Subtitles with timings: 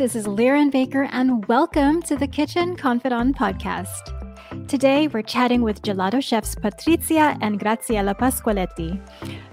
[0.00, 4.66] this is Liren Baker, and welcome to the Kitchen Confidante podcast.
[4.66, 8.98] Today, we're chatting with gelato chefs Patrizia and Graziella Pasqualetti.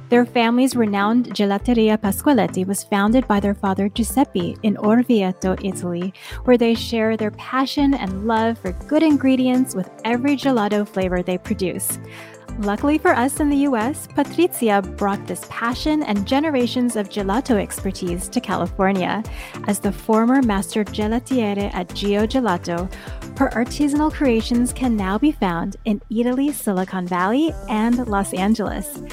[0.07, 6.13] Their family's renowned Gelateria Pasqualetti was founded by their father Giuseppe in Orvieto, Italy,
[6.45, 11.37] where they share their passion and love for good ingredients with every gelato flavor they
[11.37, 11.99] produce.
[12.59, 18.27] Luckily for us in the US, Patrizia brought this passion and generations of gelato expertise
[18.29, 19.23] to California.
[19.67, 22.91] As the former master gelatiere at Gio Gelato,
[23.37, 29.03] her artisanal creations can now be found in Eataly, Silicon Valley and Los Angeles.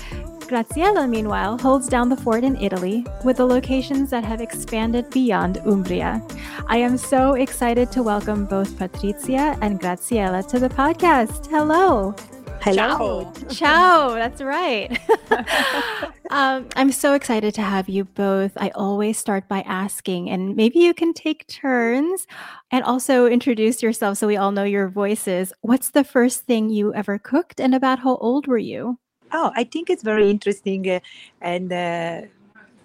[0.48, 5.58] Graziella, meanwhile, holds down the fort in Italy with the locations that have expanded beyond
[5.66, 6.26] Umbria.
[6.66, 11.50] I am so excited to welcome both Patrizia and Graziella to the podcast.
[11.50, 12.14] Hello.
[12.64, 13.30] Hello.
[13.30, 13.32] Ciao.
[13.50, 14.14] Ciao.
[14.14, 14.98] That's right.
[16.30, 18.52] um, I'm so excited to have you both.
[18.56, 22.26] I always start by asking, and maybe you can take turns
[22.70, 25.52] and also introduce yourself so we all know your voices.
[25.60, 28.98] What's the first thing you ever cooked, and about how old were you?
[29.30, 31.00] Oh, I think it's very interesting uh,
[31.42, 32.22] and uh,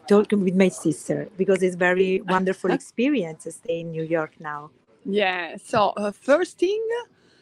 [0.09, 4.71] talking with my sister because it's very wonderful experience to stay in New York now.
[5.05, 5.55] Yeah.
[5.55, 6.85] So uh, first thing,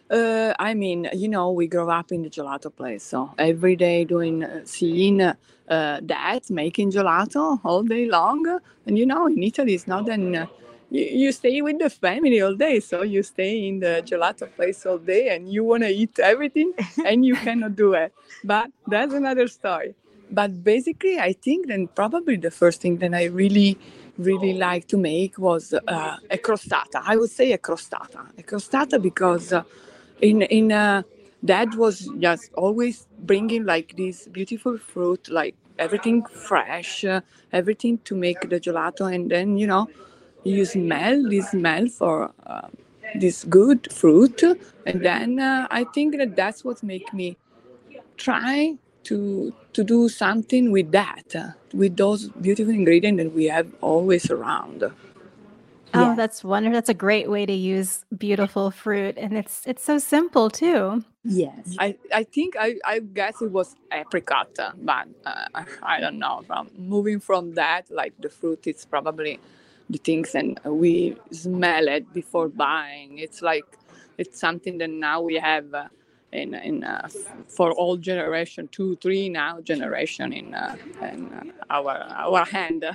[0.09, 4.05] uh, I mean, you know, we grew up in the gelato place, so every day
[4.05, 5.33] doing uh, seeing uh,
[6.05, 10.45] dad making gelato all day long, and you know, in Italy, it's not an uh,
[10.89, 14.85] you, you stay with the family all day, so you stay in the gelato place
[14.85, 16.73] all day, and you want to eat everything,
[17.05, 18.13] and you cannot do it.
[18.43, 19.95] But that's another story.
[20.31, 23.77] But basically, I think then probably the first thing that I really
[24.17, 27.01] really like to make was uh, a crostata.
[27.05, 29.63] I would say a crostata, a crostata because uh,
[30.21, 31.03] in in uh,
[31.43, 37.21] dad was just always bringing like this beautiful fruit like everything fresh uh,
[37.53, 39.13] everything to make the gelato.
[39.13, 39.87] And then you know
[40.43, 42.67] you smell this smell for uh,
[43.15, 44.41] this good fruit.
[44.85, 47.37] And then uh, i think that that's what make me
[48.17, 53.67] try to to do something with that uh, with those beautiful ingredients that we have
[53.81, 54.83] always around
[55.93, 56.73] Oh, that's wonderful.
[56.73, 61.03] That's a great way to use beautiful fruit and it's it's so simple too.
[61.23, 61.75] Yes.
[61.77, 66.41] I, I think I, I guess it was apricot, but uh, I don't know.
[66.47, 69.39] From moving from that, like the fruit is probably
[69.89, 73.17] the things, and we smell it before buying.
[73.19, 73.65] It's like
[74.17, 75.87] it's something that now we have uh,
[76.31, 77.09] in in uh,
[77.49, 82.85] for all generation, two, three now generation in uh, in uh, our our hand.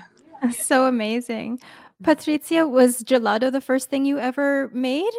[0.41, 1.61] That's so amazing.
[2.03, 5.13] Patrizia, was gelato the first thing you ever made?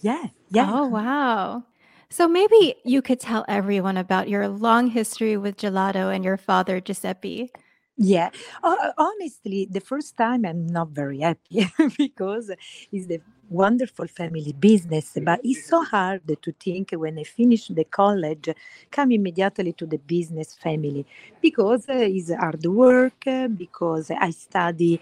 [0.00, 0.26] Yeah.
[0.50, 0.72] Yeah.
[0.72, 1.64] Oh, wow.
[2.08, 6.80] So maybe you could tell everyone about your long history with gelato and your father,
[6.80, 7.50] Giuseppe.
[7.96, 8.30] Yeah.
[8.62, 12.50] Uh, honestly, the first time I'm not very happy because
[12.92, 17.84] it's the wonderful family business, but it's so hard to think when I finish the
[17.84, 18.48] college,
[18.90, 21.06] come immediately to the business family
[21.40, 25.00] because uh, it's hard work, uh, because I study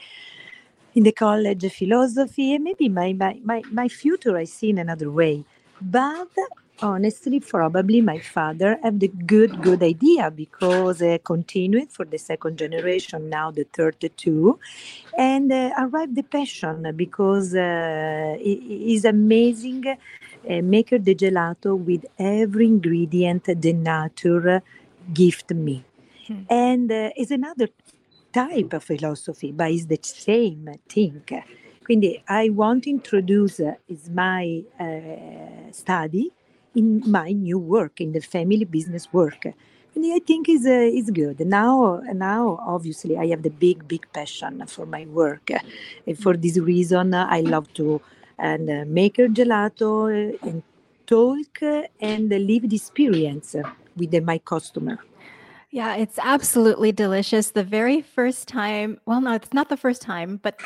[0.95, 5.11] in the college philosophy and maybe my, my, my, my future I see in another
[5.11, 5.45] way.
[5.81, 6.29] But
[6.83, 12.59] honestly, probably my father have the good, good idea because uh, continuing for the second
[12.59, 14.59] generation, now the third two,
[15.17, 19.97] and uh, arrived the passion because uh, is amazing uh,
[20.63, 24.63] maker the gelato with every ingredient the nature
[25.13, 25.85] gift me.
[26.27, 26.43] Hmm.
[26.49, 27.69] And uh, is another
[28.35, 31.23] type of philosophy, but it's the same thing.
[31.87, 36.33] Quindi I want to introduce is my uh, study
[36.75, 39.45] in my new work, in the family business work.
[39.95, 41.39] And I think is uh, is good.
[41.47, 45.51] Now, now obviously I have the big, big passion for my work.
[46.07, 48.01] And for this reason, I love to
[48.39, 50.09] and uh, make a gelato
[50.43, 50.63] and
[51.07, 51.63] talk
[52.01, 53.55] and live the experience
[53.97, 54.99] with my customer.
[55.75, 57.51] Yeah, it's absolutely delicious.
[57.51, 60.61] The very first time, well, no, it's not the first time, but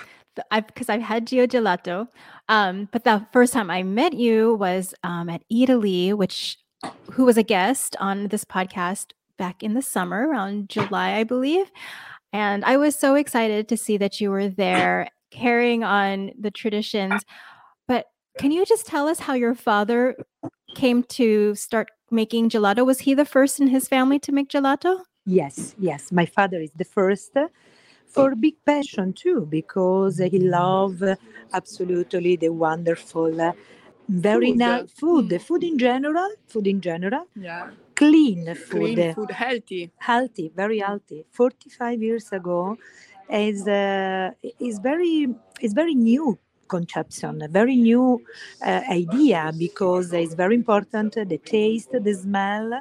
[0.50, 2.08] I've because I've had Gio Gelato.
[2.50, 6.58] Um, but the first time I met you was um, at Eataly, which
[7.10, 11.72] who was a guest on this podcast back in the summer, around July, I believe.
[12.34, 17.24] And I was so excited to see that you were there carrying on the traditions.
[17.86, 18.04] But
[18.38, 20.16] can you just tell us how your father
[20.76, 22.84] came to start making gelato.
[22.86, 25.02] Was he the first in his family to make gelato?
[25.26, 26.10] Yes, yes.
[26.12, 27.32] My father is the first
[28.06, 31.04] for big passion too, because he loved
[31.52, 33.30] absolutely the wonderful,
[34.08, 34.58] very Food.
[34.58, 35.42] nice food, Mm.
[35.42, 39.90] food in general, food in general, Yeah, clean food, clean food, healthy.
[39.98, 41.24] healthy, very healthy.
[41.30, 42.78] Forty-five years ago,
[43.28, 45.28] is uh, is very
[45.60, 48.22] is very new conception, a very new
[48.64, 52.80] uh, idea because it's very important the taste, the smell,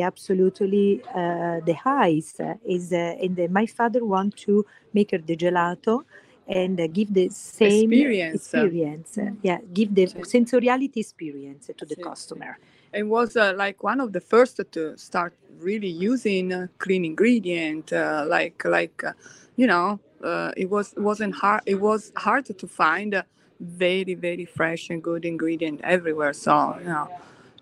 [0.00, 2.40] absolutely uh, the eyes.
[2.66, 6.04] Is uh, and my father want to make the gelato
[6.48, 8.34] and give the same experience.
[8.34, 9.16] experience.
[9.16, 9.36] Mm.
[9.42, 12.58] Yeah, give the sensoriality experience to the customer.
[12.92, 17.92] It was uh, like one of the first to start really using uh, clean ingredient,
[17.92, 19.12] uh, like like uh,
[19.56, 21.62] you know, uh, it was wasn't hard.
[21.66, 23.22] It was hard to find
[23.60, 26.32] very very fresh and good ingredient everywhere.
[26.32, 27.08] So you know,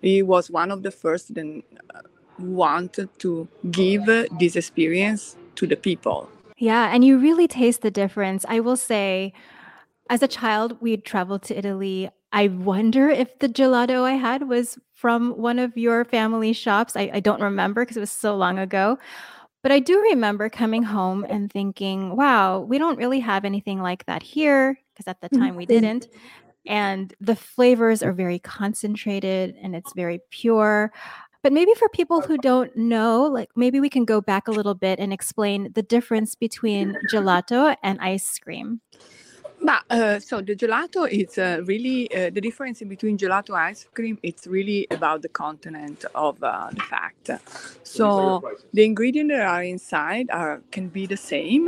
[0.01, 1.63] he was one of the first that
[2.39, 4.05] wanted to give
[4.39, 6.29] this experience to the people.
[6.57, 8.45] Yeah, and you really taste the difference.
[8.47, 9.33] I will say,
[10.09, 12.09] as a child, we traveled to Italy.
[12.31, 16.95] I wonder if the gelato I had was from one of your family shops.
[16.95, 18.97] I, I don't remember because it was so long ago.
[19.63, 24.05] But I do remember coming home and thinking, wow, we don't really have anything like
[24.05, 26.07] that here because at the time we didn't.
[26.69, 30.91] And the flavors are very concentrated and it's very pure.
[31.41, 34.73] But maybe for people who don't know, like maybe we can go back a little
[34.73, 38.81] bit and explain the difference between gelato and ice cream.
[39.67, 43.67] But uh, so the gelato is uh, really uh, the difference in between gelato and
[43.71, 44.17] ice cream.
[44.23, 47.31] It's really about the content of uh, the fact.
[47.83, 48.41] So
[48.71, 51.67] the ingredients that are inside are can be the same,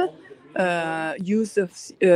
[0.55, 1.67] uh, used uh,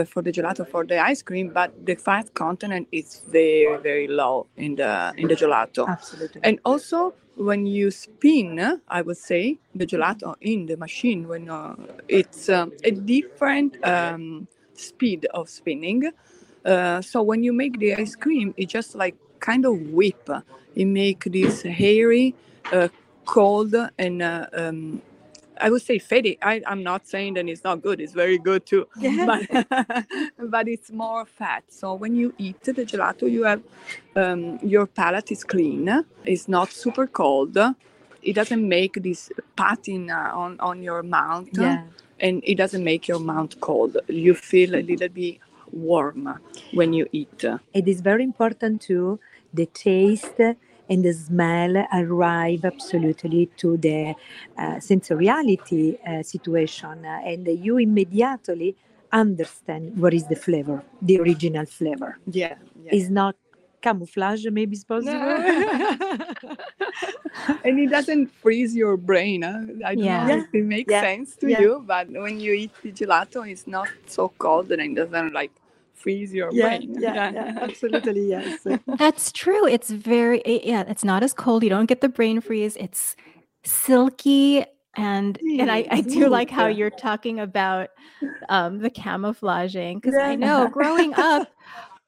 [0.06, 4.48] for the gelato for the ice cream, but the fat content is very very low
[4.56, 5.86] in the in the gelato.
[5.90, 6.40] Absolutely.
[6.46, 11.50] And also when you spin, I would say the gelato in the machine when
[12.08, 13.86] it's um, a different.
[13.86, 16.12] Um, speed of spinning.
[16.66, 20.30] Uh, so when you make the ice cream, it just like kind of whip.
[20.76, 22.36] It make this hairy,
[22.72, 22.88] uh,
[23.26, 25.02] cold, and uh, um,
[25.60, 26.38] I would say fatty.
[26.42, 28.02] I, am not saying that it's not good.
[28.02, 28.88] It's very good too,
[29.26, 29.42] but
[30.40, 31.64] but it's more fat.
[31.70, 33.62] So when you eat the gelato, you have
[34.16, 36.06] um, your palate is clean.
[36.26, 37.58] It's not super cold.
[38.24, 41.50] It doesn't make this patting uh, on on your mouth.
[41.54, 41.84] Yeah
[42.24, 43.98] and it doesn't make your mouth cold.
[44.08, 45.40] You feel a little bit
[45.72, 46.40] warm
[46.74, 47.44] when you eat.
[47.74, 49.20] It is very important too
[49.54, 50.40] the taste
[50.90, 54.16] and the smell arrive absolutely to the
[54.58, 58.76] uh, sensoriality uh, situation, uh, and you immediately
[59.12, 62.18] understand what is the flavor, the original flavor.
[62.26, 62.96] Yeah, yeah.
[62.96, 63.36] It's not
[63.82, 65.14] camouflage, maybe it's possible.
[65.14, 66.58] No.
[67.66, 69.42] and it doesn't freeze your brain.
[69.42, 69.62] Huh?
[69.86, 70.28] I don't Yeah.
[70.28, 71.02] know if it makes Yeah.
[71.02, 71.60] sense to Yeah.
[71.62, 75.52] you, but when you eat the gelato, it's not so cold and it doesn't like
[75.94, 76.96] freeze your yeah, brain.
[77.00, 78.66] yeah, yeah, absolutely, yes.
[78.98, 79.66] That's true.
[79.66, 81.64] It's very, yeah, it's not as cold.
[81.64, 82.76] You don't get the brain freeze.
[82.78, 83.16] It's
[83.64, 84.66] silky.
[84.96, 87.90] And and I, I do like how you're talking about
[88.50, 91.48] um, the camouflaging because I know growing up,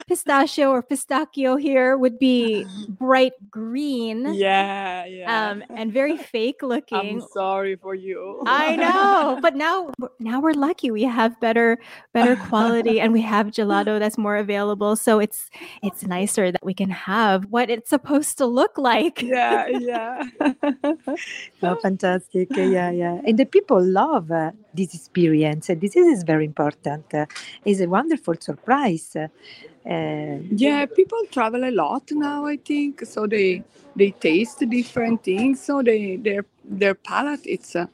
[0.08, 5.50] pistachio or pistachio here would be bright green Yeah, yeah.
[5.52, 6.98] um, and very fake looking.
[6.98, 8.44] I'm sorry for you.
[8.46, 10.92] I know, but now now we're lucky.
[10.92, 11.78] We have better
[12.14, 14.96] better quality, and we have gelato that's more available.
[14.96, 15.50] So it's
[15.82, 19.22] it's nicer that we can have what it's supposed to look like.
[19.22, 20.24] yeah, yeah.
[21.64, 22.50] Oh, fantastic.
[22.56, 23.22] Yeah, yeah.
[23.26, 25.70] And the people love uh, this experience.
[25.70, 27.14] And this is very important.
[27.14, 27.26] Uh,
[27.64, 29.16] it's a wonderful surprise.
[29.16, 29.28] Uh,
[30.52, 32.46] yeah, people travel a lot now.
[32.46, 33.28] I think so.
[33.28, 33.64] They
[33.96, 35.62] they taste different things.
[35.62, 37.88] So they their their palate it's uh,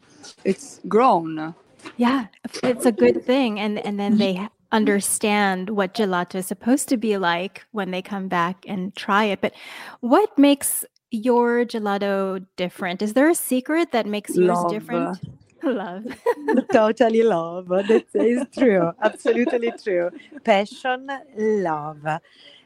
[0.44, 1.54] it's grown.
[1.98, 2.28] Yeah,
[2.64, 7.18] it's a good thing, and and then they understand what gelato is supposed to be
[7.18, 9.42] like when they come back and try it.
[9.42, 9.54] But
[10.00, 13.02] what makes your gelato different?
[13.02, 14.72] Is there a secret that makes yours Love.
[14.72, 15.20] different?
[15.63, 16.06] Love.
[16.72, 17.68] totally love.
[17.68, 18.91] That is true.
[19.01, 20.10] Absolutely true.
[20.44, 22.06] Passion, love.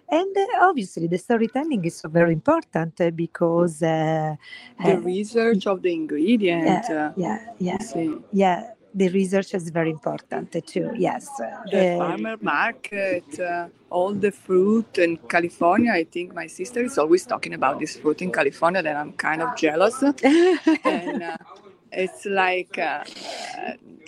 [0.09, 4.35] And uh, obviously, the storytelling is so very important uh, because, uh,
[4.83, 6.89] The uh, research of the ingredient.
[6.89, 7.77] uh, yeah, yeah,
[8.31, 10.91] yeah, the research is very important too.
[10.95, 11.27] Yes.
[11.71, 15.91] the Uh, farmer market, uh, all the fruit in California.
[15.91, 19.41] I think my sister is always talking about this fruit in California that I'm kind
[19.41, 20.01] of jealous.
[20.85, 21.37] and uh,
[21.95, 23.03] it's like uh,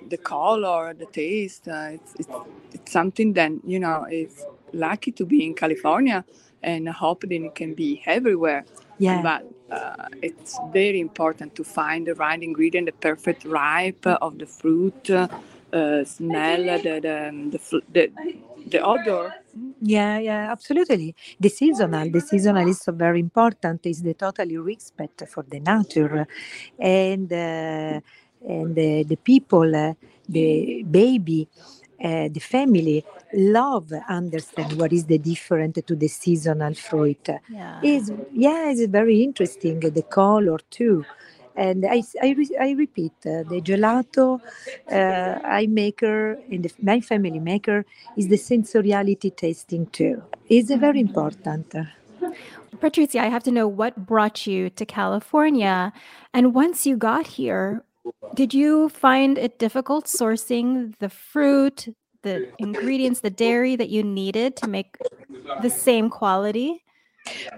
[0.10, 1.68] the color, the taste.
[1.68, 2.30] Uh, it's, it's
[2.74, 6.24] it's something that you know it's lucky to be in California,
[6.62, 8.66] and I hope that it can be everywhere.
[9.00, 9.22] yeah.
[9.22, 14.46] But uh, it's very important to find the right ingredient, the perfect ripe of the
[14.46, 15.28] fruit, uh,
[15.74, 18.12] uh, smell, the the the, the,
[18.68, 19.34] the odor.
[19.82, 21.16] Yeah, yeah, absolutely.
[21.40, 23.86] The seasonal, the seasonal is so very important.
[23.86, 26.28] Is the totally respect for the nature,
[26.80, 28.02] and uh,
[28.48, 29.94] and the, the people, uh,
[30.30, 31.48] the baby,
[32.04, 37.30] uh, the family love understand what is the different to the seasonal fruit.
[37.50, 37.80] Yeah.
[37.84, 41.06] Is yeah, it's very interesting the color too.
[41.58, 44.40] And I, I, re- I repeat, uh, the gelato
[44.92, 47.84] uh, I maker and the, my family maker
[48.16, 50.22] is the sensoriality tasting too.
[50.50, 51.74] It's very important.
[52.76, 55.92] Patrizia, I have to know what brought you to California.
[56.34, 57.84] And once you got here,
[58.36, 61.88] did you find it difficult sourcing the fruit,
[62.22, 64.98] the ingredients, the dairy that you needed to make
[65.62, 66.84] the same quality?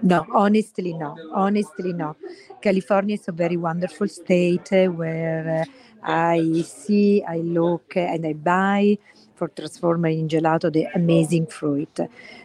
[0.02, 1.16] No, honestly, no.
[1.32, 2.16] Honestly, no.
[2.60, 8.26] California is a very wonderful state uh, where uh, I see, I look, uh, and
[8.26, 8.98] I buy
[9.40, 11.98] for transforming in gelato the amazing fruit.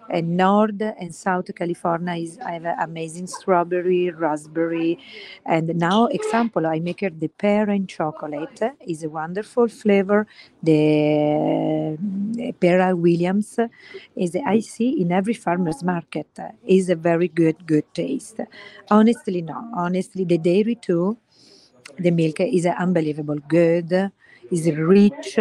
[0.10, 4.98] And North and South California is I have amazing strawberry, raspberry,
[5.46, 10.26] and now example I make the pear and chocolate is a wonderful flavor.
[10.64, 11.98] The
[12.62, 13.60] Pear Williams
[14.16, 16.32] is I see in every farmer's market
[16.66, 18.40] is a very good good taste.
[18.90, 19.60] Honestly, no.
[19.74, 21.18] Honestly, the dairy too.
[22.00, 24.12] The milk is unbelievable good
[24.52, 25.38] is rich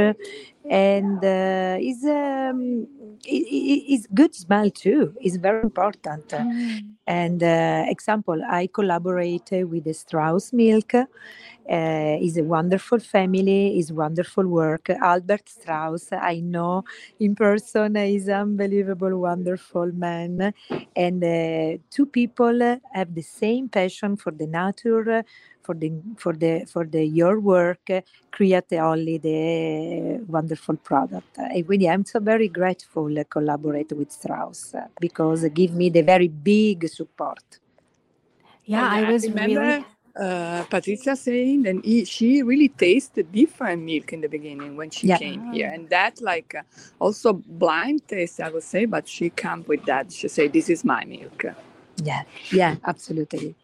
[0.71, 2.87] and uh, is um,
[3.27, 6.29] is good smell too is very important.
[6.29, 6.95] Mm.
[7.07, 10.95] and uh, example i collaborate with the strauss milk.
[11.71, 14.91] Uh, is a wonderful family is wonderful work.
[14.91, 16.85] Albert strauss i know
[17.21, 20.53] in person is unbelievable wonderful man.
[20.97, 22.59] And uh, two people
[22.93, 25.25] have the same passion for the nature
[25.65, 27.87] for the for the for the your work
[28.33, 34.75] create only the wonderful product e quindi i'm so very grateful to collaborate with strauss
[34.75, 37.45] uh, because give me the very big support
[38.67, 39.87] Yeah, And I was remember really.
[40.17, 45.09] uh, Patrizia saying that he, she really tasted different milk in the beginning when she
[45.09, 45.19] Yeah.
[45.19, 46.63] came here, and that like uh,
[47.01, 50.13] also blind taste, I would say, but she come with that.
[50.13, 51.47] She say, "This is my milk."
[52.05, 53.57] yeah yeah absolutely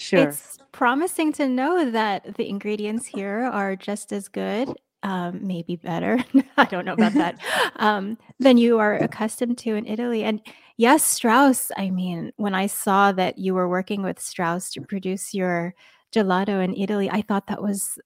[0.00, 5.76] sure It's promising to know that the ingredients here are just as good, um, maybe
[5.76, 6.18] better.
[6.56, 7.38] I don't know about that,
[7.76, 10.24] um, than you are accustomed to in Italy.
[10.24, 10.40] And
[10.76, 11.70] yes, Strauss.
[11.76, 15.74] I mean, when I saw that you were working with Strauss to produce your
[16.12, 17.98] gelato in Eataly, I thought that was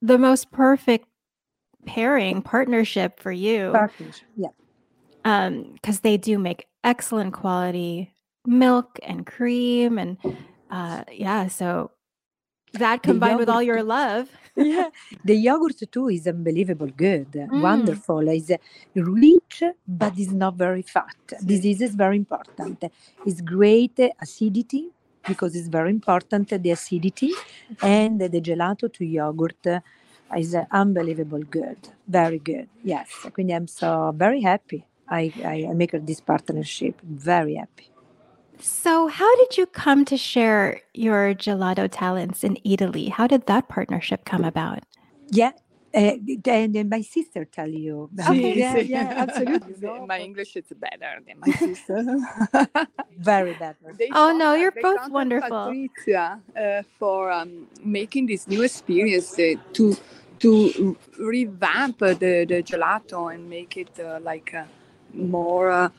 [0.00, 1.06] the most perfect
[1.86, 3.72] pairing partnership for you
[4.36, 8.12] yeah because they do make excellent quality
[8.46, 10.18] milk and cream and
[10.70, 11.90] uh yeah so
[12.74, 14.28] that combined with all your love.
[14.56, 14.90] Yeah
[15.24, 17.60] the yogurt too is unbelievable good Mm.
[17.62, 18.52] wonderful is
[18.94, 21.16] rich but is not very fat.
[21.42, 22.84] This is very important.
[23.26, 24.90] It's great acidity
[25.28, 27.32] because it's very important the acidity
[27.82, 29.66] and the gelato to yogurt
[30.36, 33.08] is unbelievable good very good yes.
[33.34, 34.84] Quindi i'm so very happy.
[35.08, 37.89] I i, I make this partnership very happy
[38.60, 43.10] so how did you come to share your gelato talents in Eataly?
[43.10, 44.80] How did that partnership come about?
[45.30, 45.52] Yeah
[45.94, 49.90] uh, and, and my sister tell you Sì, yeah, yeah absolutely.
[50.06, 52.04] My English is better than my sister.
[53.18, 53.92] very better.
[53.98, 55.50] They Oh, no, you're they both wonderful.
[55.50, 59.96] Patrizia uh, for um, making this new experience uh, to
[60.38, 64.64] to revamp uh, the, the gelato and make it uh, like uh,
[65.12, 65.92] more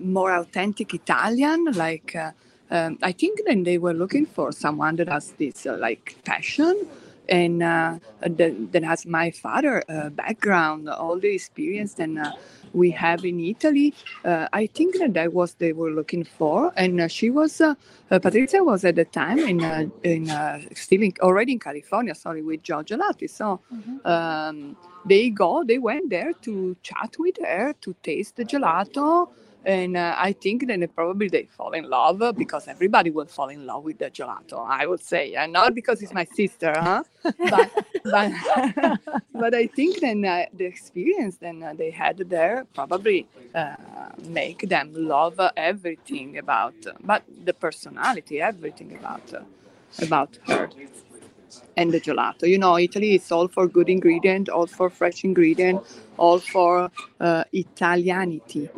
[0.00, 1.64] more authentic Italian.
[1.72, 2.32] Like uh,
[2.70, 6.86] um, I think then they were looking for someone that has this uh, like passion
[7.28, 12.32] and uh, that, that has my father uh, background, all the experience and uh,
[12.72, 13.94] we have in Italy.
[14.24, 17.74] Uh, I think that that was they were looking for, and uh, she was uh,
[18.10, 22.14] uh, Patrizia was at the time in uh, in uh, still in, already in California.
[22.14, 23.28] Sorry, with Gio Gelato.
[23.28, 23.60] So
[24.04, 29.28] um, they go, they went there to chat with her to taste the gelato.
[29.64, 33.48] And uh, I think then probably they fall in love uh, because everybody will fall
[33.48, 34.66] in love with the gelato.
[34.66, 37.02] I would say, and not because it's my sister, huh?
[37.50, 37.70] but
[38.04, 38.32] but,
[39.34, 43.76] but I think then uh, the experience then uh, they had there probably uh,
[44.28, 49.42] make them love uh, everything about, uh, but the personality, everything about uh,
[50.00, 50.70] about her
[51.76, 52.48] and the gelato.
[52.48, 55.82] You know, Eataly is all for good ingredient, all for fresh ingredient,
[56.16, 56.90] all for
[57.20, 58.68] uh, Italianity.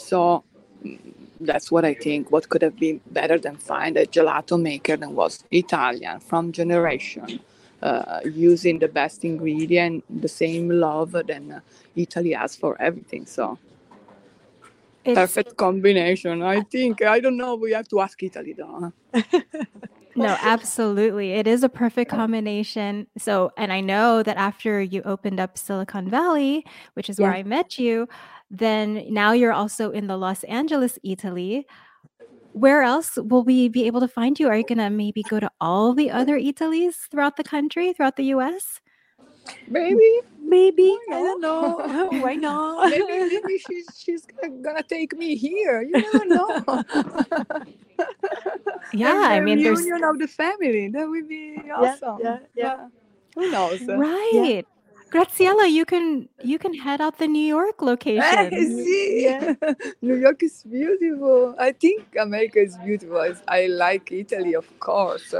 [0.00, 0.44] So
[0.84, 0.98] mm,
[1.40, 2.30] that's what I think.
[2.30, 7.40] What could have been better than find a gelato maker that was Italian from generation,
[7.82, 11.60] uh, using the best ingredient, the same love that uh,
[11.96, 13.26] Eataly has for everything.
[13.26, 13.58] So
[15.04, 16.42] It's- perfect combination.
[16.42, 17.02] I think.
[17.02, 17.54] I don't know.
[17.56, 18.78] We have to ask Eataly though.
[18.78, 18.92] no
[20.16, 21.32] no, absolutely.
[21.32, 23.06] It is a perfect combination.
[23.16, 26.64] So, and I know that after you opened up Silicon Valley,
[26.94, 28.08] which is where I met you,
[28.50, 31.64] then now you're also in the Los Angeles, Eataly.
[32.52, 34.48] Where else will we be able to find you?
[34.48, 38.16] Are you going to maybe go to all the other Eatalys throughout the country, throughout
[38.16, 38.80] the US?
[39.68, 41.78] Maybe, Maybe I don't know.
[41.86, 42.90] Oh, why not?
[42.90, 44.26] maybe, maybe she's she's
[44.62, 45.82] gonna take me here.
[45.82, 46.84] You never know.
[48.92, 50.88] Yeah, I mean, there's reunion of the family.
[50.88, 52.18] That would be awesome.
[52.20, 52.88] yeah, yeah.
[53.36, 53.82] Who knows?
[53.82, 54.64] right.
[55.10, 58.50] Graziella, you can you can head out the New York location.
[58.52, 59.54] See, Yeah.
[60.02, 61.56] New York is beautiful.
[61.58, 63.34] I think America is beautiful.
[63.48, 65.34] I like Italy, of course.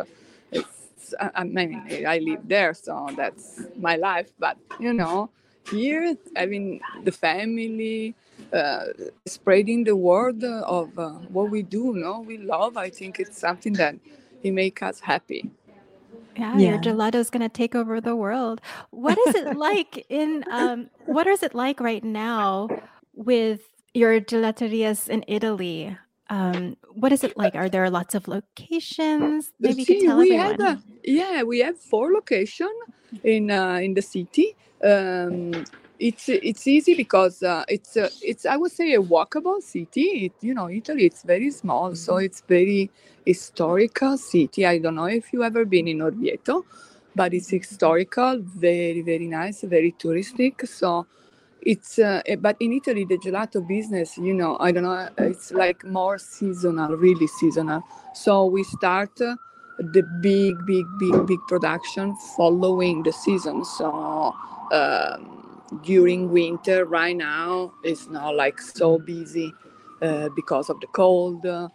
[0.52, 4.30] It's, I I mean, I live there, so that's my life.
[4.38, 5.30] But you know,
[5.70, 8.14] here having the family,
[8.52, 8.84] uh,
[9.26, 12.76] spreading the word of uh, what we do, no, we love.
[12.76, 13.96] I think it's something that
[14.42, 15.50] it make us happy.
[16.40, 18.60] Yeah, your gelato is going to take over the world.
[18.90, 22.72] What is it like in um what is it like right now
[23.14, 23.62] with
[23.94, 25.96] your gelaterias in Italy?
[26.30, 27.54] Um what is it like?
[27.56, 29.52] Are there lots of locations?
[29.60, 30.58] Maybe See, tell we everyone.
[30.58, 32.70] had a, yeah, we have four location
[33.24, 34.56] in uh, in the city.
[34.84, 35.64] Um,
[36.00, 40.26] it's it's easy because uh, it's uh, it's I would say a walkable city.
[40.26, 42.90] It, you know, Italy it's very small, so it's very
[43.26, 44.66] historical city.
[44.66, 46.64] I don't know if you ever been in Orvieto,
[47.14, 50.66] but it's historical, very very nice, very touristic.
[50.68, 51.06] So
[51.62, 55.84] it's uh, but in Italy the gelato business, you know, I don't know, it's like
[55.84, 57.84] more seasonal, really seasonal.
[58.14, 59.20] So we start.
[59.20, 59.36] Uh,
[59.78, 63.64] the big, big, big, big production following the season.
[63.64, 64.34] So
[64.72, 65.49] um,
[65.84, 69.52] during winter, right now, it's not like so busy
[70.02, 71.44] uh, because of the cold.
[71.46, 71.68] Uh,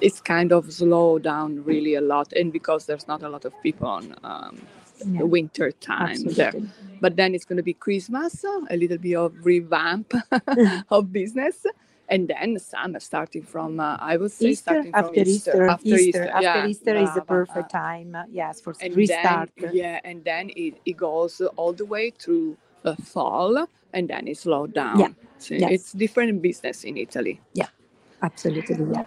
[0.00, 3.52] it's kind of slow down really a lot, and because there's not a lot of
[3.62, 4.58] people on um,
[5.06, 5.22] Yeah.
[5.22, 6.54] winter time there.
[7.00, 10.12] But then it's going to be Christmas, a little bit of revamp
[10.90, 11.66] of business.
[12.08, 15.88] And then summer, starting from uh, I would say Easter starting from after Easter, after
[15.94, 18.14] Easter, Easter, after yeah, Easter is the perfect time.
[18.14, 19.50] uh, Yes, for and restart.
[19.56, 24.28] then yeah and then it, it goes all the way through uh, fall and then
[24.28, 25.08] it slows down Yeah.
[25.38, 25.70] So Yes.
[25.72, 27.68] it's different business in italy Yeah,
[28.22, 29.04] Absolutely, yeah.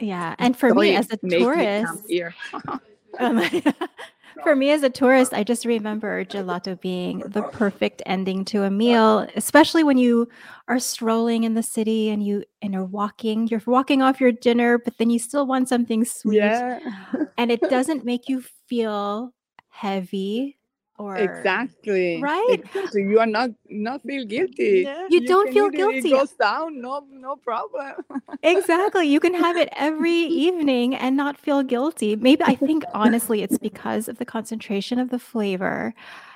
[0.00, 2.34] Yeah, and for So me as a make me come tourist, here
[3.18, 3.40] um,
[4.44, 8.70] for me as a tourist, I just remember gelato being the perfect ending to a
[8.70, 10.28] meal, especially when you
[10.68, 14.78] are strolling in the city and you and you're walking, you're walking off your dinner,
[14.78, 16.36] but then you still want something sweet.
[16.38, 16.78] yeah
[17.38, 19.32] and it doesn't make you feel
[19.68, 20.56] heavy
[20.98, 22.60] or exactly Right?
[22.64, 23.02] exactly.
[23.02, 26.08] you are not not feel guilty You don't feel eat it, guilty.
[26.08, 27.94] it goes down no no problem
[28.42, 30.12] exactly you can have it every
[30.46, 35.10] evening and not feel guilty maybe i think honestly it's because of the concentration of
[35.10, 35.94] the flavor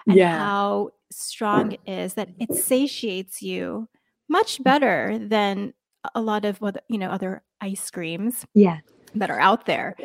[0.08, 0.36] and Yeah.
[0.36, 3.88] how strong it is that it satiates you
[4.28, 5.74] much better than
[6.14, 8.78] a lot of what you know other ice creams Yeah.
[9.14, 9.96] that are out there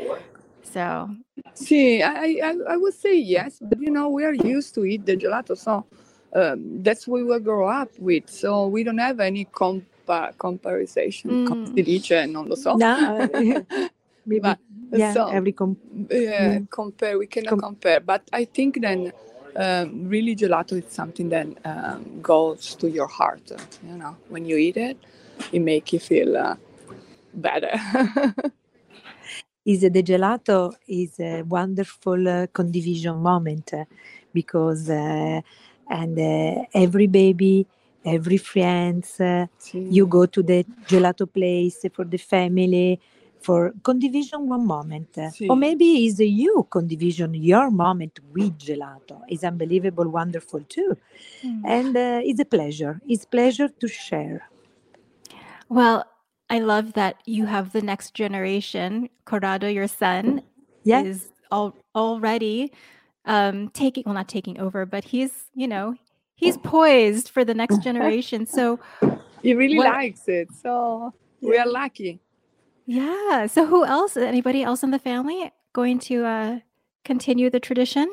[0.65, 1.09] so
[1.55, 5.05] See, I, I, I would say yes, but you know, we are used to eat
[5.05, 5.85] the gelato, so
[6.35, 8.29] um, that's what we grow up with.
[8.29, 11.45] So we don't have any compa- comparison.
[11.45, 11.75] Com- Mm.
[11.75, 12.75] si dice, non lo so.
[12.75, 13.27] No,
[14.25, 14.59] maybe, But,
[14.91, 15.77] yeah, so, every com-
[16.11, 17.99] yeah, compare, we cannot Com- compare.
[18.01, 19.13] But I think then
[19.55, 23.51] um, really gelato is something that um, goes to your heart.
[23.87, 24.97] You know, when you eat it,
[25.53, 26.55] it makes you feel uh,
[27.33, 27.71] better.
[29.65, 33.85] is the gelato is a wonderful uh, condivision moment uh,
[34.33, 35.41] because uh,
[35.89, 37.65] and uh, every baby
[38.05, 42.99] every friends uh, you go to the gelato place for the family
[43.39, 45.19] for condivision one moment.
[45.31, 45.47] Sì.
[45.47, 49.21] or maybe is you condivision your moment with gelato.
[49.29, 50.97] Is unbelievable wonderful too.
[51.63, 52.99] And uh, it's a pleasure.
[53.07, 54.49] It's pleasure to share.
[55.69, 56.05] Well
[56.49, 60.41] i love that you have the next generation corrado your son
[60.83, 62.71] yeah is all, already
[63.25, 65.95] um taking well not taking over but he's you know
[66.35, 68.79] he's poised for the next generation so
[69.41, 70.47] He really What- likes it.
[70.63, 72.19] So we are lucky.
[72.85, 76.59] yeah so who else anybody else in the family going to uh
[77.03, 78.07] continue the tradition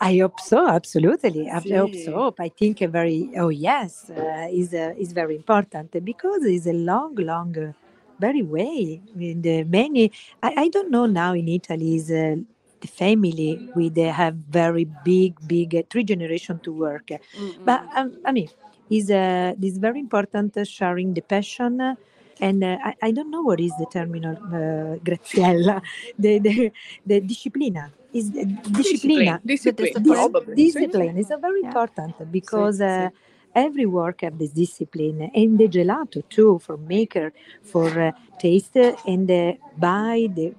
[0.00, 1.48] I hope so, absolutely.
[1.50, 2.34] I hope so.
[2.38, 6.72] I think a very, oh yes, uh, is uh, is very important because it's a
[6.72, 7.72] long, long, uh,
[8.18, 9.00] very way.
[9.14, 10.10] Mean, the many,
[10.42, 12.36] I, I don't know now in Italy is uh,
[12.80, 17.08] the family we they have very big, big uh, three generation to work.
[17.64, 18.48] But um, I mean,
[18.90, 21.94] is uh, is very important uh, sharing the passion uh,
[22.40, 25.82] and uh, I, I don't know what is the terminal uh, Graziella,
[26.18, 26.72] the, the,
[27.06, 27.90] the disciplina.
[28.12, 29.40] Is the disciplina.
[29.42, 29.92] Discipline.
[30.02, 30.54] discipline.
[30.54, 31.68] Discipline is a very Yeah.
[31.68, 33.10] important because uh,
[33.54, 39.30] every work have this discipline and the gelato too for maker for uh, taste and
[39.30, 40.54] uh, buy the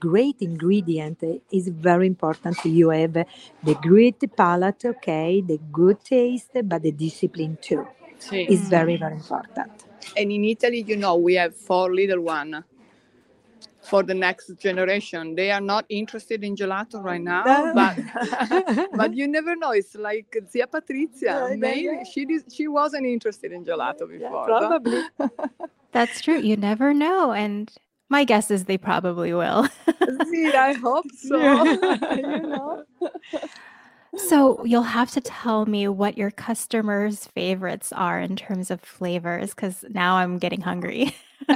[0.00, 6.82] great ingredient is very important you have the great palate okay the good taste but
[6.82, 7.86] the discipline too
[8.18, 8.46] Sì.
[8.48, 12.64] is very very important And in Italy, you know, we have four little one
[13.82, 15.34] for the next generation.
[15.34, 17.44] They are not interested in gelato right now,
[17.74, 19.70] but but you never know.
[19.70, 21.22] It's like Zia Patrizia.
[21.22, 22.04] Yeah, yeah, Maybe yeah.
[22.04, 24.46] she did, she wasn't interested in gelato before.
[24.46, 25.02] so- probably
[25.92, 26.38] That's true.
[26.38, 27.32] You never know.
[27.32, 27.70] And
[28.08, 29.66] my guess is they probably will.
[30.30, 31.36] See, I hope so.
[32.14, 32.84] you know.
[34.16, 39.50] So you'll have to tell me what your customers' favorites are in terms of flavors,
[39.54, 41.14] because now I'm getting hungry.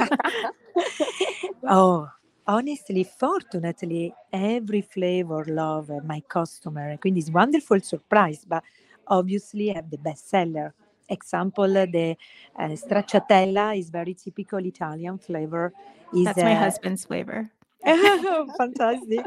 [1.66, 2.08] Oh,
[2.46, 6.96] honestly, fortunately, every flavor love my customer.
[6.98, 8.62] Quindi it's wonderful surprise, but
[9.06, 10.74] obviously have the best seller.
[11.08, 12.16] Example, the
[12.58, 15.72] uh, stracciatella is very typical Italian flavor.
[16.14, 17.50] Is That's my uh, husband's flavor.
[18.56, 19.26] fantastic.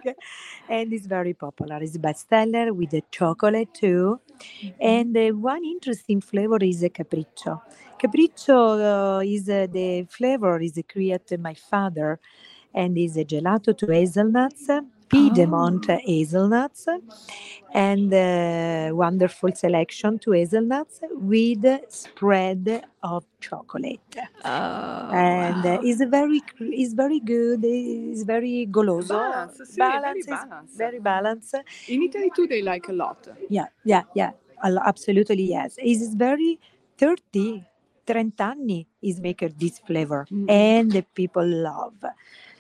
[0.68, 1.78] And it's very popular.
[1.82, 4.20] It's bestseller with the chocolate too.
[4.80, 7.62] And uh, one interesting flavor is a capriccio.
[8.00, 12.20] Capriccio uh, is uh, the flavor is created my father
[12.74, 14.70] and is a gelato to hazelnuts
[15.08, 15.98] piedmont Oh.
[16.06, 16.88] hazelnuts
[17.74, 24.00] and uh, wonderful selection to hazelnuts with spread of chocolate
[24.46, 24.50] Oh,
[25.12, 25.80] and wow.
[25.84, 26.42] is very
[26.74, 31.56] is very good is very goloso Balance, sì, very balance very balanced
[31.88, 33.28] In Italy too, they like a lot.
[33.50, 34.32] yeah yeah yeah
[34.86, 36.60] absolutely yes it is very
[36.98, 37.64] 30
[38.06, 40.50] 30 anni is maker this flavor Mm.
[40.50, 42.04] and the people love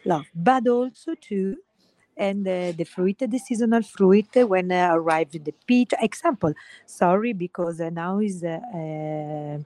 [0.05, 1.57] love but also too
[2.17, 6.53] and uh, the fruit the seasonal fruit when uh, arrive the peach example
[6.85, 9.57] sorry because uh, now is uh, uh,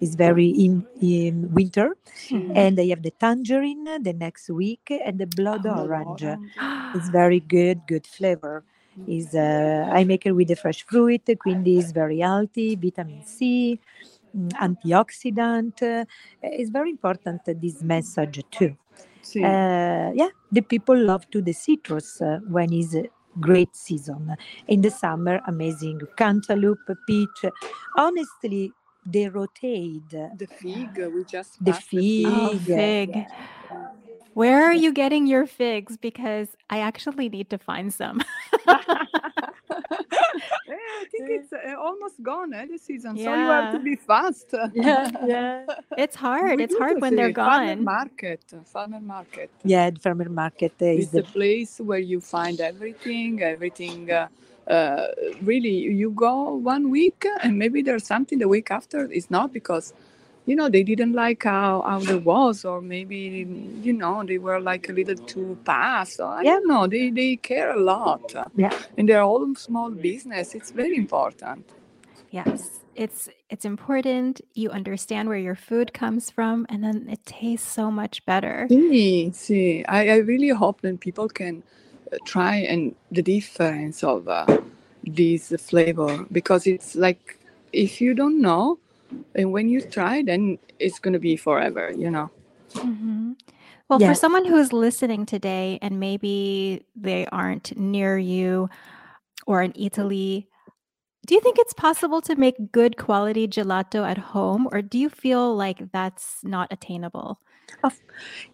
[0.00, 1.96] is very in in winter
[2.30, 2.56] Mhm.
[2.56, 6.24] and they have the tangerine the next week and the blood Oh, orange.
[6.24, 6.52] orange.
[6.94, 8.64] it's very good good flavor.
[9.06, 13.80] Is uh, i make it with the fresh fruit quindi is very healthy vitamin c
[14.36, 15.82] mm, antioxidant.
[15.82, 16.04] Uh,
[16.42, 18.76] it's very important uh, this message too
[19.30, 19.44] Sì.
[19.44, 24.80] uh, yeah the people love to the citrus uh, when is a great season in
[24.80, 27.44] the summer amazing cantaloupe peach
[27.96, 28.72] honestly
[29.06, 33.26] they rotate the fig, we just the passed the Oh, fig, fig.
[34.34, 35.96] Where are you getting your figs?
[35.96, 38.20] Because I actually need to find some.
[40.76, 43.18] I think it's uh, almost gone, eh, the season.
[43.18, 44.54] So you have to be fast.
[44.72, 46.60] yeah yeah It's hard.
[46.60, 47.84] We It's hard when they're say Farmer gone.
[47.84, 49.50] market, farmer market.
[49.64, 54.10] yeah the farmer market is It's the the place where you find everything, everything.
[54.10, 54.28] Uh,
[54.68, 55.08] uh,
[55.42, 59.10] really, you go one week and maybe there's something the week after.
[59.12, 59.92] It's not because,
[60.50, 63.46] you know, they didn't like how, how there was, or maybe,
[63.82, 66.18] you know, they were like a little too fast.
[66.20, 66.54] Or I Yeah.
[66.54, 66.86] don't know.
[66.88, 68.34] They, they care a lot.
[68.56, 68.74] Yeah.
[68.98, 70.54] And they're all small business.
[70.54, 71.64] It's very important.
[72.32, 72.80] Yes.
[72.96, 77.90] It's it's important you understand where your food comes from and then it tastes so
[77.90, 78.66] much better.
[78.68, 79.84] see, sì.
[79.88, 81.62] I, I really hope that people can
[82.12, 84.44] uh, try and the difference of uh,
[85.04, 87.38] this flavor because it's like
[87.72, 88.78] if you don't know
[89.34, 92.30] and when you try then it's going to be forever you know
[92.74, 93.36] Mhm.
[93.88, 98.68] Well, for someone who's listening today and maybe they aren't near you
[99.46, 100.48] or in Italy,
[101.26, 105.08] do you think it's possible to make good quality gelato at home or do you
[105.10, 107.40] feel like that's not attainable?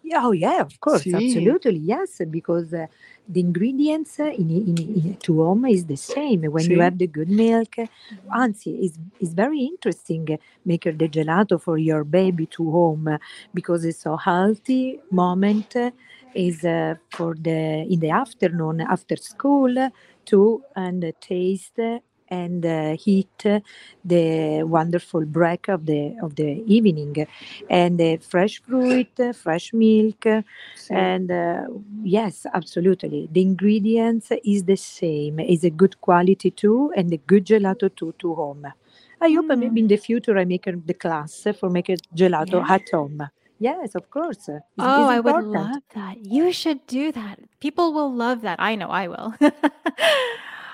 [0.02, 1.14] Yeah, oh yeah, of course, Sì.
[1.14, 2.86] absolutely, yes, because uh,
[3.28, 6.42] the ingredients uh, in, in, in to home is the same.
[6.44, 7.76] When you have the good milk,
[8.30, 13.18] anzi, it's, it's very interesting uh, make the gelato for your baby to home
[13.52, 15.90] because it's so healthy moment uh,
[16.34, 19.90] is uh, for the in the afternoon after school
[20.26, 21.78] to and taste
[22.28, 23.44] and uh, heat
[24.04, 27.26] the wonderful break of the of the evening
[27.70, 30.26] and uh, fresh fruit fresh milk
[30.90, 31.62] and uh,
[32.02, 37.44] yes absolutely the ingredients is the same is a good quality too and a good
[37.44, 38.66] gelato too to home
[39.20, 39.58] i hope Mm.
[39.58, 42.74] maybe in the future i make the class for make a gelato Yeah.
[42.74, 43.22] at home
[43.58, 46.18] yes of course it's, Oh, it's I would love that.
[46.24, 47.38] You should do that.
[47.60, 48.60] People will love that.
[48.60, 49.34] I know I will.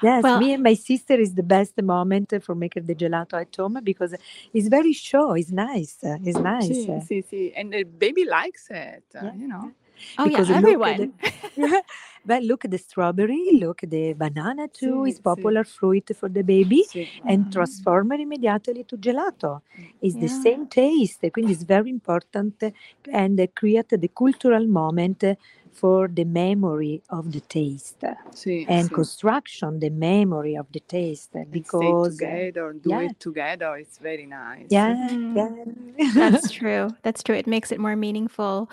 [0.02, 3.54] Yes, Well- me and my sister is the best moment for making the gelato at
[3.56, 4.14] home because
[4.52, 5.32] it's very show.
[5.34, 5.96] It's nice.
[6.02, 6.66] uh, It's nice.
[6.68, 7.52] Sì, sì, sì.
[7.56, 9.70] And the baby likes it, uh, Yeah, you know.
[10.18, 11.12] Oh, yeah, because look at everyone.
[11.54, 11.82] the-
[12.26, 15.02] but look at the strawberry, look at the banana too.
[15.04, 15.22] Sì, is sì.
[15.22, 16.82] popular fruit for the baby.
[16.84, 17.06] Sì.
[17.24, 17.50] And Mhm.
[17.50, 19.62] transform it immediately to gelato.
[20.00, 22.72] It's the same taste, quindi it's very important
[23.12, 25.36] and create the cultural moment
[25.72, 28.04] for the memory of the taste
[28.34, 28.94] Sì, and sì.
[28.94, 33.00] construction the memory of the taste because uh, stay together, do yeah.
[33.02, 33.76] it together.
[33.78, 34.66] It's very nice.
[34.70, 35.36] yeah, Mm.
[35.36, 36.10] yeah.
[36.14, 36.90] That's true.
[37.02, 37.36] That's true.
[37.36, 38.70] It makes it more meaningful.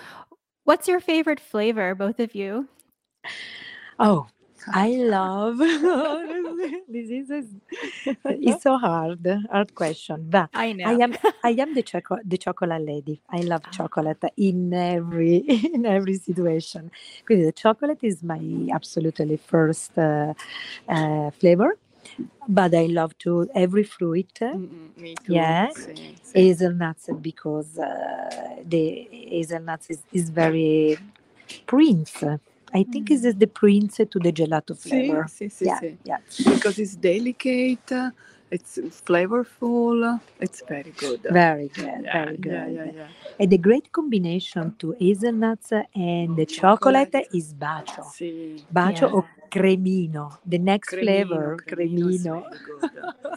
[0.65, 2.67] What's your favorite flavor, both of you?
[3.99, 4.27] oh
[4.73, 5.59] I love
[6.87, 7.43] this is a,
[8.25, 10.85] it's so hard hard question but I know.
[10.85, 13.21] I am I am the choco- the chocolate lady.
[13.29, 13.71] I love Ah.
[13.71, 15.37] chocolate in every
[15.75, 16.91] in every situation.
[17.27, 18.41] Quindi the chocolate is my
[18.73, 20.33] absolutely first uh,
[20.87, 21.77] uh, flavor,
[22.47, 24.33] but I love to every fruit.
[24.41, 25.33] Mm-mm, me too.
[25.33, 25.67] Yeah.
[26.33, 30.97] Hazelnuts because uh, the hazelnuts is, is very
[31.67, 32.23] prince.
[32.73, 33.53] I think is the mm.
[33.53, 35.25] prince to the gelato flavor.
[35.27, 35.97] sì, sì, yeah, sì.
[36.03, 36.19] yeah.
[36.45, 38.13] Because it's delicate,
[38.51, 41.21] it's flavorful, it's very good.
[41.29, 42.51] Very good, yeah, very good.
[42.51, 43.07] yeah, yeah, yeah.
[43.39, 47.27] And the great combination to hazelnuts and the chocolate, Chocolate.
[47.33, 48.03] is bacio.
[48.03, 48.63] Sì.
[48.71, 49.13] Bacio Yeah.
[49.15, 50.37] or cremino.
[50.45, 52.45] The next flavor, cremino cremino.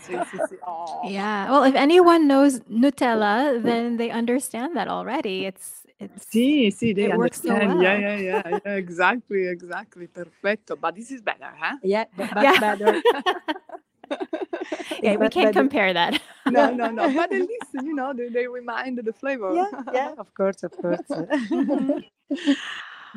[0.01, 0.59] Sì, sì, sì.
[0.67, 1.01] Oh.
[1.05, 1.51] Yeah.
[1.51, 5.47] Well, if anyone knows Nutella, then they understand that already.
[5.47, 7.83] It's it's Sì, sì, they It works so understand.
[7.83, 10.77] Yeah, yeah, yeah, yeah, exactly, exactly, perfetto.
[10.77, 11.77] But this is better, huh?
[11.83, 12.61] Yeah, but, but Yeah.
[12.61, 13.03] better.
[15.03, 15.53] yeah, we can't better.
[15.53, 16.21] compare that.
[16.47, 17.11] No, no, no.
[17.11, 19.55] But at least you know they, they remind the flavor.
[19.55, 21.01] Yeah, yeah, of course, of course.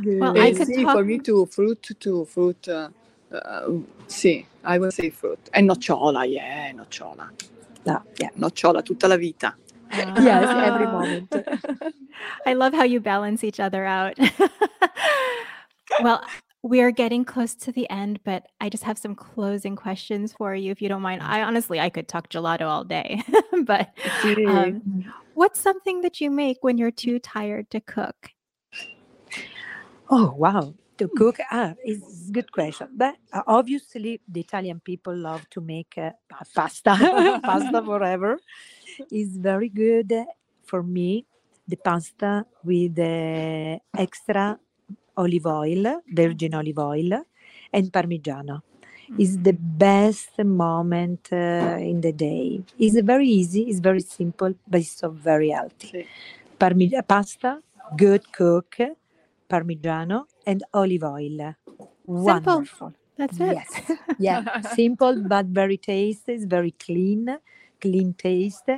[0.01, 0.19] Good.
[0.21, 2.67] Well, I Eh, could sì, talk- for me too, fruit too, fruit.
[2.67, 2.89] Uh,
[3.31, 3.71] uh,
[4.07, 5.39] sì, I would say fruit.
[5.53, 7.31] E nocciola, yeah, nocciola.
[7.85, 8.29] No, yeah.
[8.35, 9.55] Nocciola tutta la vita.
[10.21, 11.33] Yes, every moment.
[12.45, 14.17] I love how you balance each other out.
[16.01, 16.23] well,
[16.63, 20.55] we are getting close to the end, but I just have some closing questions for
[20.55, 21.21] you, if you don't mind.
[21.21, 23.21] I honestly, I could talk gelato all day,
[23.65, 23.93] but
[24.47, 25.05] um,
[25.35, 28.31] what's something that you make when you're too tired to cook?
[30.09, 32.87] Oh wow, to cook ah, is a good question.
[32.95, 36.11] But uh, obviously, the Italian people love to make uh,
[36.53, 36.95] pasta,
[37.43, 38.39] pasta forever.
[39.11, 40.13] is very good
[40.65, 41.25] for me.
[41.67, 44.59] The pasta with uh, extra
[45.17, 47.23] olive oil, virgin olive oil,
[47.73, 48.61] and parmigiano
[49.17, 52.61] is the best moment uh, in the day.
[52.77, 53.63] It's very easy.
[53.63, 55.87] It's very simple, but it's so very healthy.
[55.87, 56.05] Sì.
[56.57, 57.61] Parmi- pasta,
[57.95, 58.77] good cook,
[59.49, 61.55] parmigiano, and olive oil.
[62.05, 62.93] Wonderful.
[63.17, 63.53] That's it.
[63.55, 63.91] Yes.
[64.19, 64.61] Yeah.
[64.75, 66.33] Simple but very tasty.
[66.33, 67.39] It's very clean,
[67.81, 68.69] clean taste,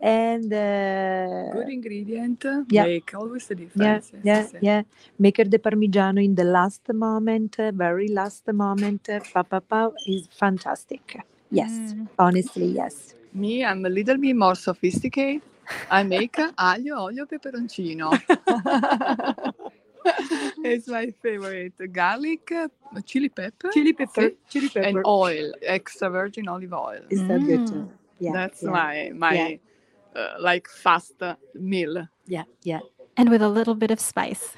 [0.00, 2.84] and uh, Good ingredient yeah.
[2.84, 4.10] make always the yeah, difference.
[4.12, 4.58] Sì, yeah, sì.
[4.62, 4.82] yeah.
[5.18, 9.08] Make the parmigiano in the last moment, uh, very last moment.
[9.10, 11.18] uh, Pa, pa, pa, is fantastic.
[11.50, 12.08] Yes, Mm.
[12.18, 13.14] honestly, yes.
[13.34, 15.42] Me, I'm a little bit more sophisticated.
[15.90, 18.10] I make aglio, olio, peperoncino.
[20.64, 21.74] it's my favorite.
[21.92, 22.68] Garlic, uh,
[23.04, 27.02] chili pepper, Chili pepper, sì, chili pepper and oil, extra virgin olive oil.
[27.10, 27.60] is so good.
[27.60, 27.68] Mm.
[27.68, 27.90] too.
[28.20, 29.58] Yeah, That's yeah, my my
[30.14, 31.14] uh, like fast
[31.54, 32.08] meal.
[32.26, 32.80] yeah, yeah.
[33.16, 34.54] And with a little bit of spice.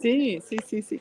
[0.00, 1.00] Sì, sì, sì, sì.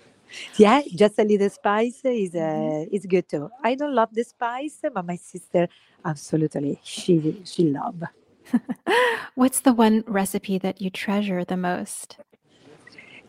[0.58, 2.96] Yeah, just a little spice is uh, Mm-hmm.
[2.96, 3.50] is good too.
[3.64, 5.68] I don't love the spice, but my sister
[6.06, 8.04] absolutely she she love.
[9.36, 12.18] What's the one recipe that you treasure the most?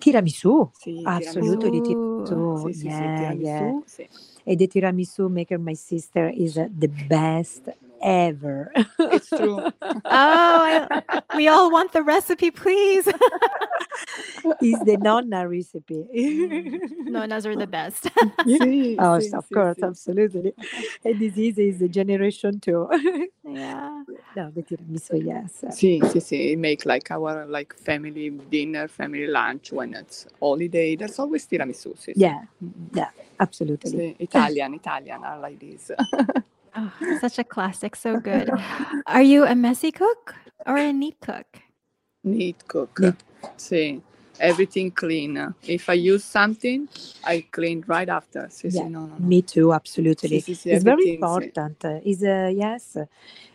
[0.05, 1.81] Tiramisu, Sì, absolutely Ooh.
[1.81, 2.69] tiramisu.
[2.69, 3.57] Sì, sì, sì, yeah, yeah.
[3.57, 4.09] tiramisù, sì.
[4.45, 8.71] And the tiramisu maker, my sister, is uh, the best ever.
[8.99, 9.61] It's true.
[9.83, 13.07] Oh, I, we all want the recipe, please.
[14.61, 16.05] is the nonna recipe.
[17.07, 18.09] Nonas are the best.
[18.47, 19.85] Sì, oh, sì, of sì, course, sì.
[19.85, 20.55] absolutely.
[21.05, 22.89] And this is, is the generation too.
[23.45, 24.03] yeah.
[24.37, 25.65] no, the tiramisu, yes.
[25.71, 26.57] Sì, sì, sì.
[26.57, 30.97] Make like our like family dinner, family lunch when it's holiday.
[30.97, 31.95] There's always tiramisu.
[31.97, 32.21] Sì, sì.
[32.21, 33.91] Yeah, Mm, yeah, absolutely.
[33.91, 34.15] sì.
[34.19, 35.91] Italian, Italian are like this.
[36.77, 37.97] Oh, such a classic.
[37.97, 38.51] So good.
[39.07, 40.35] Are you a messy cook
[40.67, 41.47] or a neat cook?
[42.25, 42.99] Neat cook.
[43.01, 43.17] Neat.
[43.57, 44.03] Sì.
[44.41, 45.55] Everything clean.
[45.63, 46.89] If I use something,
[47.25, 48.49] I clean right after.
[48.51, 49.27] Sì, Yeah, sì, no, no, no.
[49.29, 50.41] Me too, absolutely.
[50.41, 51.85] Sì, sì, sì, it's very important.
[51.85, 52.97] uh, Is uh, yes,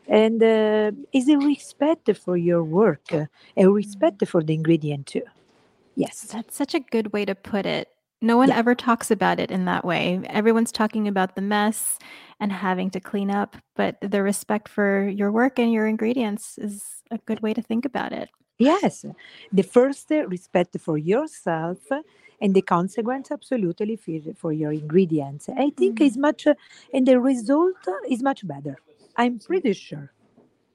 [0.08, 3.12] and uh, is a respect for your work,
[3.58, 5.24] a respect for the ingredient too.
[5.96, 7.90] Yes, That's such a good way to put it.
[8.22, 8.58] No one Yeah.
[8.58, 10.20] ever talks about it in that way.
[10.26, 11.98] Everyone's talking about the mess
[12.40, 17.02] and having to clean up, but the respect for your work and your ingredients is
[17.12, 18.30] a good way to think about it.
[18.58, 19.06] Yes,
[19.54, 21.78] the first uh, respect for yourself
[22.42, 25.48] and the consequence absolutely for, for your ingredients.
[25.48, 26.06] I think Mm.
[26.08, 26.56] is much, uh,
[26.94, 27.76] and the result
[28.10, 28.76] is much better.
[29.16, 30.12] I'm pretty sure.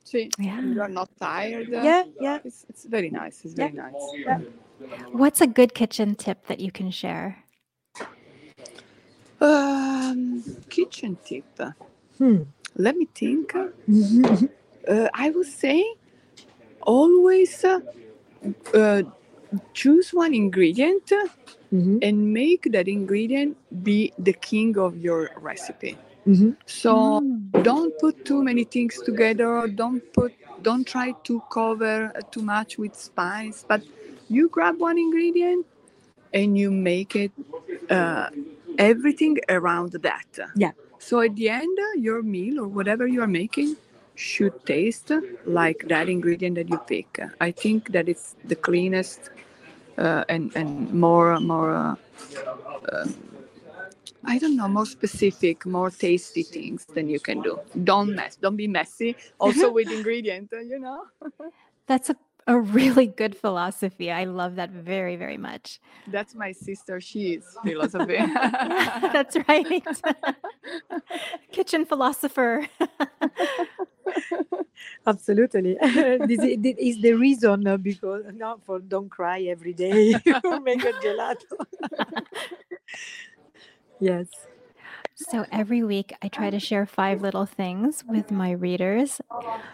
[0.05, 0.61] See, Yeah.
[0.61, 1.69] you are not tired.
[1.71, 2.39] Yeah, yeah.
[2.45, 3.45] It's, it's very nice.
[3.45, 3.95] It's very nice.
[4.27, 4.41] yeah.
[5.13, 7.45] What's a good kitchen tip that you can share?
[9.41, 11.45] Um, kitchen tip.
[12.19, 12.43] Hmm.
[12.77, 13.53] Let me think.
[13.89, 14.51] Mhm.
[14.87, 15.83] Uh, I would say
[16.83, 17.81] always uh,
[18.75, 19.03] uh,
[19.73, 21.09] choose one ingredient
[21.73, 22.05] Mhm.
[22.05, 25.97] and make that ingredient be the king of your recipe.
[26.27, 26.57] Mhm.
[26.67, 27.63] So Mm.
[27.63, 29.67] don't put too many things together.
[29.69, 30.33] Don't put.
[30.63, 33.65] Don't try to cover too much with spice.
[33.69, 33.83] But
[34.29, 35.67] you grab one ingredient
[36.33, 37.33] and you make it
[37.91, 38.29] uh,
[38.79, 40.39] everything around that.
[40.57, 40.73] Yeah.
[40.99, 43.77] So at the end, your meal or whatever you are making
[44.15, 45.11] should taste
[45.47, 47.21] like that ingredient that you pick.
[47.41, 49.31] I think that it's the cleanest
[49.99, 51.71] uh, and and more more.
[51.75, 51.97] Uh,
[52.93, 53.07] uh,
[54.27, 57.61] I don't know, more specific, more tasty things than you can do.
[57.85, 59.17] Don't mess, don't be messy.
[59.39, 61.05] Also with ingredient, uh, you know.
[61.87, 64.11] That's a, a really good philosophy.
[64.11, 65.81] I love that very, very much.
[66.07, 67.01] That's my sister.
[67.01, 68.17] She's is philosophy.
[69.13, 69.87] That's right.
[71.53, 72.67] Kitchen philosopher.
[75.07, 75.77] Absolutely.
[75.81, 80.61] this, is, this is the reason uh, because not for don't cry every day or
[80.61, 81.57] make a gelato.
[84.01, 84.29] Yes.
[85.15, 89.21] So every week I try to share five little things with my readers.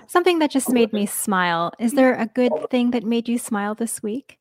[0.07, 1.73] Something that just made me smile.
[1.79, 4.39] Is there a good thing that made you smile this week?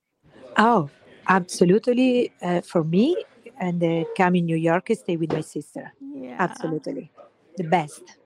[0.57, 0.89] Oh,
[1.27, 2.31] absolutely.
[2.41, 3.15] Uh, for me,
[3.59, 5.93] and uh, come in New York, stay with my sister.
[6.01, 6.35] Yeah.
[6.39, 7.11] Absolutely.
[7.57, 8.17] The best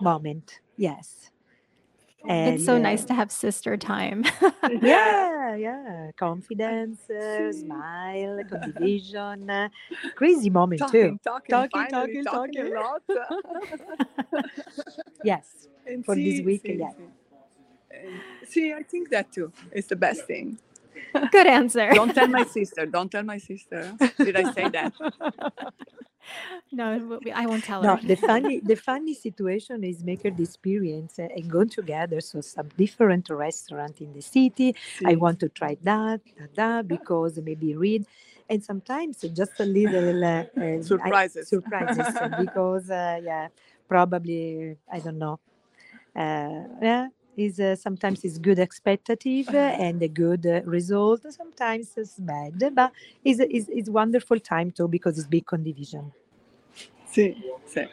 [0.00, 0.60] moment.
[0.76, 1.30] Yes.
[2.26, 4.24] And, It's so uh, nice to have sister time.
[4.82, 6.10] yeah, yeah.
[6.16, 9.50] Confidence, uh, smile, condivision.
[9.50, 9.68] Uh,
[10.14, 11.18] crazy moment talking, too.
[11.22, 13.02] talking, Talking, finally, talking, talking, a lot.
[15.24, 15.68] Yes.
[15.86, 16.90] And For this week, see, yeah.
[16.92, 18.46] see.
[18.48, 19.52] See, I think that too.
[19.72, 20.58] It's the best thing.
[21.30, 21.90] good answer.
[21.92, 22.86] Don't tell my sister.
[22.86, 23.92] Don't tell my sister.
[24.18, 24.92] Did I say that?
[26.72, 28.00] no, I won't tell No, her.
[28.02, 32.20] the funny, the funny situation is make the experience and go together.
[32.20, 34.74] So some different restaurant in the city.
[35.04, 38.06] I want to try that, that, that, because maybe read,
[38.48, 41.48] and sometimes just a little uh, uh, I- Surprises.
[41.48, 42.06] surprises
[42.38, 43.48] because uh, yeah,
[43.88, 45.40] probably I don't know.
[46.14, 51.22] Uh, yeah, is uh, sometimes it's good expectative uh, and a good uh, result.
[51.30, 52.92] Sometimes it's bad, but
[53.24, 56.12] it's is is wonderful time too because it's big condivision.
[57.06, 57.86] See, see.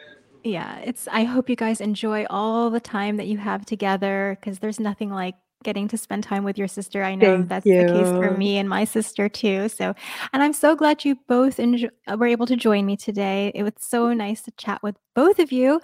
[0.44, 4.58] Yeah, it's I hope you guys enjoy all the time that you have together because
[4.58, 7.04] there's nothing like getting to spend time with your sister.
[7.04, 9.68] I know Thank that's the case for me and my sister too.
[9.68, 9.94] So,
[10.32, 13.52] and I'm so glad you both enjo- were able to join me today.
[13.54, 15.80] It was so nice to chat with both of you.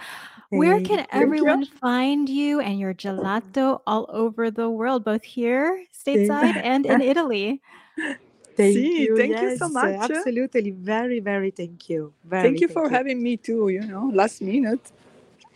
[0.50, 1.06] Where Thank can you.
[1.12, 7.00] everyone find you and your gelato all over the world, both here stateside and in
[7.00, 7.61] Italy?
[8.56, 9.16] Thank See, you.
[9.16, 9.94] thank you so much.
[9.94, 12.12] Absolutely, very, very thank you.
[12.24, 14.80] Very, Thank you for having me too, you know, last minute.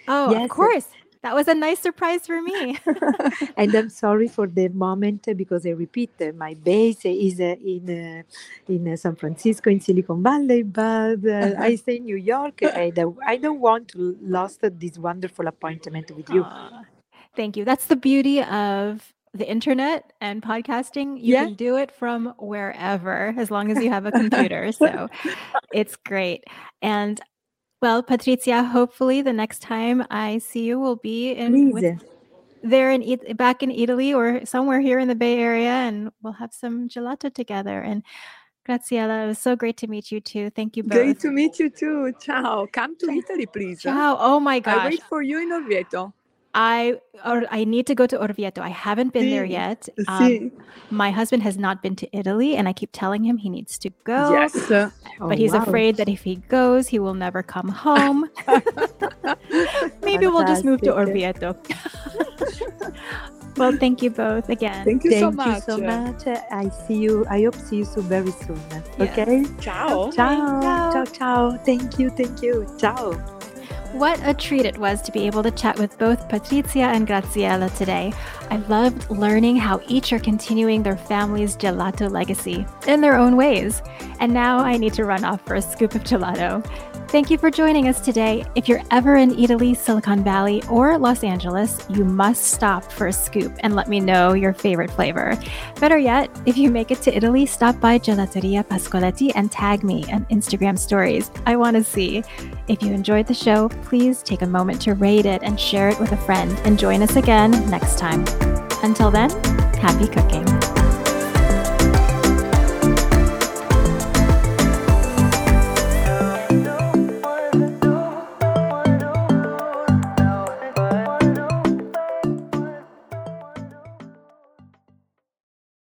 [0.07, 0.87] Oh, Yes, of uh, course.
[1.22, 2.78] That was a nice surprise for me.
[3.56, 7.90] and I'm sorry for the moment because I repeat, uh, my base is uh, in
[7.90, 8.22] uh,
[8.72, 12.98] in uh, San Francisco, in Silicon Valley, but uh, I stay in New York, and
[13.26, 16.46] I don't want to lose this wonderful appointment with you.
[16.46, 16.85] Aw,
[17.37, 17.64] Thank you.
[17.64, 21.20] That's the beauty of the internet and podcasting.
[21.22, 21.44] You Yeah.
[21.44, 24.72] can do it from wherever as long as you have a computer.
[24.72, 25.08] So
[25.72, 26.44] it's great.
[26.82, 27.20] And
[27.83, 32.03] well, Patricia, hopefully the next time I see you will be in with,
[32.62, 36.35] there in It- back in Italy or somewhere here in the Bay Area, and we'll
[36.35, 37.81] have some gelato together.
[37.81, 38.05] And
[38.64, 40.51] Graziella, it was so great to meet you too.
[40.51, 40.92] Thank you both.
[40.92, 42.12] Great to meet you too.
[42.21, 42.66] Ciao.
[42.73, 43.83] Come to Italy, please.
[43.83, 44.16] Ciao.
[44.21, 44.87] Oh my gosh.
[44.87, 46.12] I wait for you in Orvieto.
[46.54, 48.58] I or I need to go to Orvieto.
[48.58, 49.88] I haven't been there yet.
[49.96, 50.53] See, Um,
[50.90, 53.90] my husband has not been to Italy, and I keep telling him he needs to
[54.05, 54.32] go.
[54.32, 54.70] yes.
[54.70, 54.90] uh,
[55.20, 55.62] oh, But he's wow.
[55.62, 58.28] afraid that if he goes, he will never come home.
[60.03, 61.57] Maybe we'll just move to Orvieto.
[63.57, 64.84] well, thank you both again.
[64.84, 65.62] Thank you Thank so much.
[65.64, 66.26] Thank you so much.
[66.50, 67.24] I see you.
[67.30, 68.61] I hope see you so very soon.
[68.70, 68.88] Yes.
[69.00, 69.44] Okay.
[69.61, 70.11] Ciao.
[70.11, 70.61] Ciao.
[70.61, 70.92] Ciao.
[70.92, 71.05] Ciao.
[71.05, 71.57] Ciao.
[71.64, 72.11] Thank you.
[72.11, 72.66] Thank you.
[72.78, 73.40] Ciao.
[73.93, 77.68] What a treat it was to be able to chat with both Patrizia and Graziella
[77.76, 78.14] today.
[78.51, 83.82] I loved learning how each are continuing their family's gelato legacy in their own ways.
[84.18, 86.64] And now I need to run off for a scoop of gelato.
[87.12, 88.42] Thank you for joining us today.
[88.54, 93.12] If you're ever in Italy, Silicon Valley, or Los Angeles, you must stop for a
[93.12, 95.38] scoop and let me know your favorite flavor.
[95.78, 100.10] Better yet, if you make it to Italy, stop by Gelateria Pascoletti and tag me
[100.10, 101.30] on Instagram stories.
[101.44, 102.24] I want to see.
[102.68, 106.00] If you enjoyed the show, please take a moment to rate it and share it
[106.00, 108.24] with a friend and join us again next time.
[108.82, 109.28] Until then,
[109.74, 110.61] happy cooking.